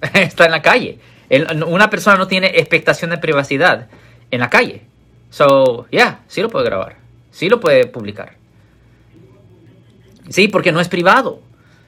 [0.14, 0.98] está en la calle.
[1.66, 3.88] una persona no tiene expectación de privacidad
[4.30, 4.82] en la calle.
[5.30, 6.96] So, yeah, sí lo puede grabar.
[7.30, 8.36] Sí lo puede publicar.
[10.28, 11.40] Sí, porque no es privado.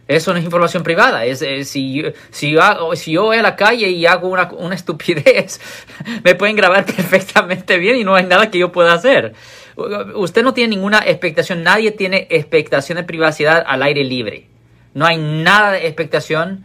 [0.09, 1.25] Eso no es información privada.
[1.25, 1.39] Es,
[1.69, 5.61] si, si, yo, si yo voy a la calle y hago una, una, estupidez,
[6.25, 9.35] me pueden grabar perfectamente bien y no hay nada que yo pueda hacer.
[10.15, 14.49] Usted no tiene ninguna expectación, nadie tiene expectación de privacidad al aire libre.
[14.95, 16.65] No hay nada de expectación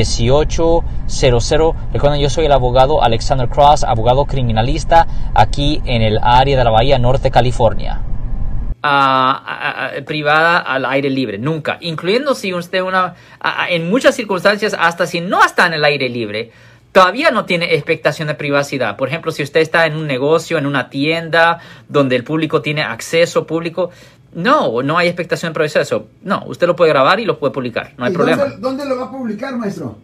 [0.00, 1.74] 1-800-530-1800.
[1.92, 6.70] Recuerden, yo soy el abogado Alexander Cross, abogado criminalista aquí en el área de la
[6.70, 8.00] Bahía Norte, California.
[10.06, 13.14] privada al aire libre, nunca, incluyendo si usted una,
[13.68, 16.50] en muchas circunstancias, hasta si no está en el aire libre,
[16.92, 18.96] todavía no tiene expectación de privacidad.
[18.96, 22.82] Por ejemplo, si usted está en un negocio, en una tienda, donde el público tiene
[22.82, 23.90] acceso público,
[24.34, 25.82] no, no hay expectación de privacidad.
[25.82, 28.44] Eso, no, usted lo puede grabar y lo puede publicar, no hay problema.
[28.44, 29.96] Dónde, ¿Dónde lo va a publicar, maestro?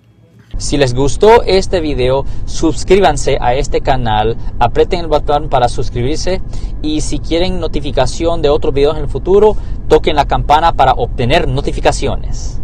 [0.56, 6.42] Si les gustó este video, suscríbanse a este canal, aprieten el botón para suscribirse
[6.82, 9.56] y si quieren notificación de otros videos en el futuro,
[9.88, 12.60] toquen la campana para obtener notificaciones.